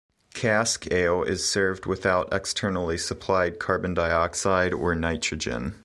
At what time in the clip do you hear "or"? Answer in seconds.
4.73-4.95